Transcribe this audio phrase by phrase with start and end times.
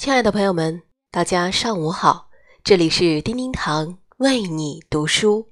[0.00, 2.30] 亲爱的朋友们，大家上午好，
[2.64, 5.50] 这里是叮叮堂为你读书。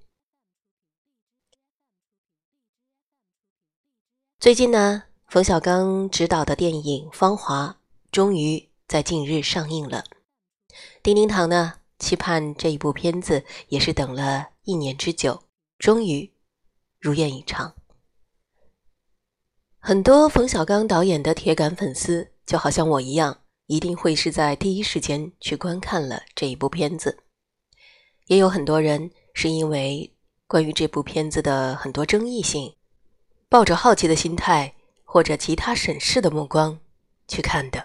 [4.41, 7.76] 最近呢，冯小刚执导的电影《芳华》
[8.11, 10.03] 终于在近日上映了。
[11.03, 15.43] 叮叮堂呢，期盼这一部片子也是等了一年之久，
[15.79, 16.33] 终于
[16.99, 17.75] 如愿以偿。
[19.79, 23.43] 很多冯小刚导演的铁杆粉丝，就好像我一样。
[23.69, 27.22] 一定会是在第一时间去观看了这一部片子，
[28.27, 30.11] 也有很多人是因为
[30.46, 32.74] 关于这部片子的很多争议性，
[33.50, 36.80] 抱着好奇的心态或者其他审视的目光
[37.28, 37.84] 去看的。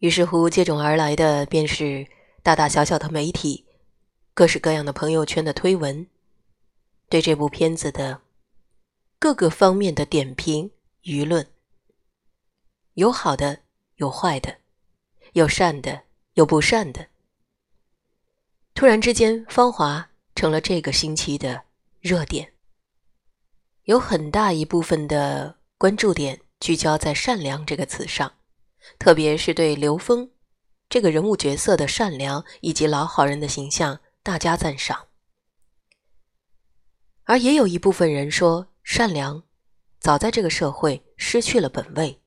[0.00, 2.08] 于是乎，接踵而来的便是
[2.42, 3.66] 大大小小的媒体、
[4.34, 6.08] 各式各样的朋友圈的推文，
[7.08, 8.20] 对这部片子的
[9.20, 10.72] 各个方面的点评、
[11.04, 11.46] 舆论。
[13.00, 13.60] 有好的，
[13.96, 14.58] 有坏的，
[15.32, 16.02] 有善的，
[16.34, 17.06] 有不善的。
[18.74, 21.62] 突然之间，《芳华》成了这个星期的
[22.00, 22.52] 热点，
[23.84, 28.34] 有很大一部分的关注点聚焦在“善良”这个词上，
[28.98, 30.30] 特别是对刘峰
[30.90, 35.08] 这个人物角色的善良以及老好人的形象大加赞赏。
[37.24, 39.44] 而也有一部分人说，善良
[39.98, 42.19] 早在这个社会失去了本位。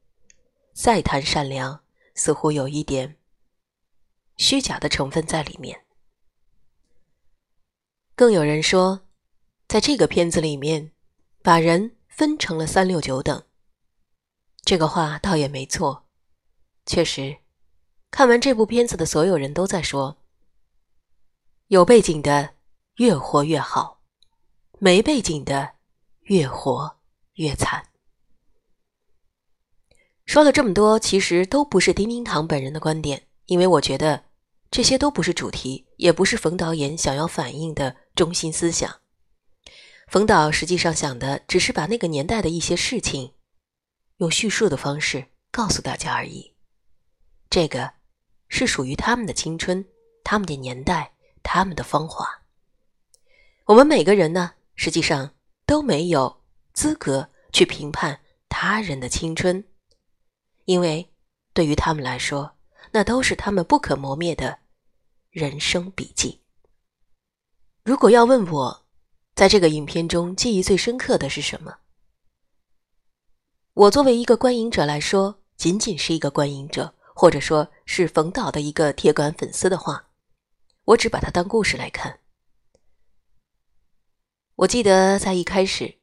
[0.73, 1.81] 再谈善良，
[2.15, 3.17] 似乎有一点
[4.37, 5.85] 虚假的成分在里面。
[8.15, 9.07] 更有人说，
[9.67, 10.91] 在这个片子里面，
[11.41, 13.43] 把人分成了三六九等。
[14.63, 16.07] 这个话倒也没错，
[16.85, 17.37] 确实，
[18.09, 20.17] 看完这部片子的所有人都在说，
[21.67, 22.55] 有背景的
[22.95, 24.01] 越活越好，
[24.79, 25.75] 没背景的
[26.21, 26.99] 越活
[27.33, 27.92] 越惨。
[30.25, 34.23] 说了这么多，其实都不是丁丁堂本人的观点，因为我觉得
[34.71, 38.99] 这些都不是主题，也不是冯导演想要反映的中心思想。
[40.07, 43.33] 冯导实际上想的只是把那个年代的一些事情，
[44.17, 46.53] 用叙述的方式告诉大家而已。
[47.49, 47.91] 这个
[48.47, 49.85] 是属于他们的青春，
[50.23, 52.27] 他们的年代，他们的芳华。
[53.65, 56.41] 我们每个人呢，实际上都没有
[56.73, 59.63] 资格去评判他人的青春。
[60.65, 61.11] 因为
[61.53, 62.55] 对于他们来说，
[62.91, 64.59] 那都是他们不可磨灭的
[65.29, 66.41] 人生笔记。
[67.83, 68.85] 如果要问我，
[69.35, 71.79] 在这个影片中记忆最深刻的是什么？
[73.73, 80.09] 我作为一个观影者来说，仅仅是一个观影者，或者说是冯导的一个铁杆粉丝的话，
[80.85, 82.19] 我只把它当故事来看。
[84.57, 85.97] 我记得在一开始，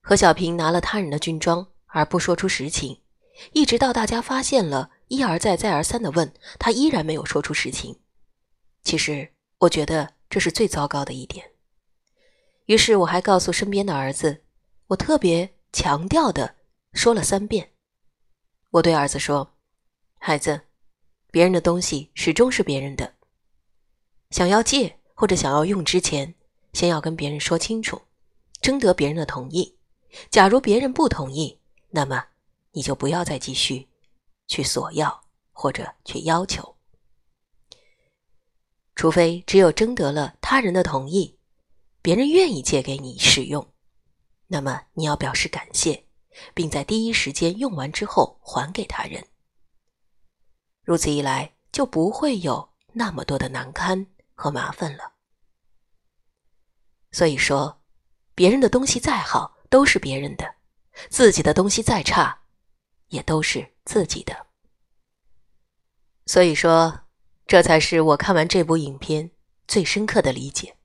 [0.00, 3.01] 何小平拿了他人的军装而不说出实情。
[3.52, 8.00] 一直到大家发现了，一而再、再而三的问他，依然没有说出实情。
[8.82, 11.50] 其实，我觉得这是最糟糕的一点。
[12.66, 14.44] 于是，我还告诉身边的儿子，
[14.88, 16.56] 我特别强调的
[16.92, 17.72] 说了三遍。
[18.70, 19.56] 我对儿子说
[20.18, 20.62] ：“孩子，
[21.30, 23.14] 别人的东西始终是别人的，
[24.30, 26.34] 想要借或者想要用之前，
[26.72, 28.00] 先要跟别人说清楚，
[28.60, 29.78] 征得别人的同意。
[30.30, 31.60] 假如别人不同意，
[31.90, 32.26] 那么……”
[32.72, 33.88] 你就不要再继续
[34.48, 36.76] 去索要或者去要求，
[38.94, 41.38] 除非只有征得了他人的同意，
[42.00, 43.72] 别人愿意借给你使用，
[44.46, 46.06] 那么你要表示感谢，
[46.54, 49.24] 并在第一时间用完之后还给他人。
[50.82, 55.12] 如此一来，就不会有那么多的难堪和麻烦了。
[57.12, 57.82] 所以说，
[58.34, 60.56] 别人的东西再好都是别人的，
[61.08, 62.41] 自己的东西再差。
[63.12, 64.46] 也都是自己的，
[66.24, 67.02] 所以说，
[67.46, 69.30] 这才是我看完这部影片
[69.68, 70.78] 最深刻的理解，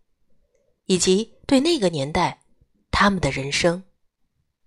[0.88, 2.44] 以及对那个年代
[2.92, 3.82] 他们的人生，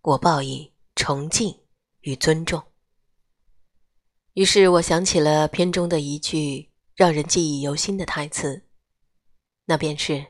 [0.00, 1.60] 我报以崇敬
[2.00, 2.62] 与尊重。
[4.32, 8.66] 于是我想起了片中的一句让人记忆犹新的台词，
[9.66, 10.28] 那便是：“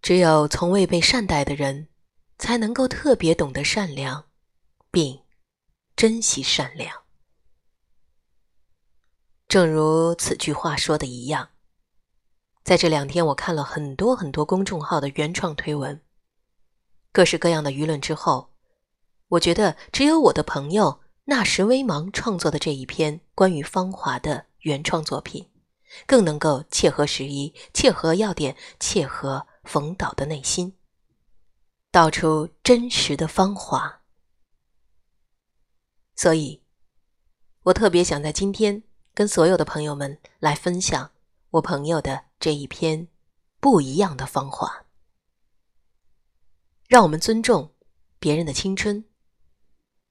[0.00, 1.88] 只有从未被善待的人，
[2.38, 4.30] 才能够特别懂得善良，
[4.92, 5.20] 并。”
[6.00, 7.02] 珍惜善良，
[9.46, 11.50] 正如此句话说的一样，
[12.64, 16.00] 在这两天，我看了很多很多公众号的原创推文，
[17.12, 18.54] 各式各样的舆论之后，
[19.28, 25.50] 我觉得只有我的朋友那时微芒创作的这一篇关于芳华的原创作品，
[26.06, 30.78] 更能够切合时宜、切合要点、切合冯导的内心，
[31.90, 33.99] 道出真实的芳华。
[36.20, 36.60] 所以，
[37.62, 38.82] 我特别想在今天
[39.14, 41.12] 跟所有的朋友们来分享
[41.52, 43.08] 我朋友的这一篇
[43.58, 44.84] 不一样的芳华。
[46.86, 47.72] 让我们尊重
[48.18, 49.02] 别人的青春，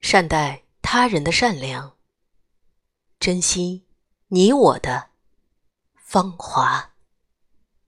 [0.01, 1.95] 善待他人的善良，
[3.19, 3.85] 珍惜
[4.29, 5.11] 你我的
[5.93, 6.88] 芳华。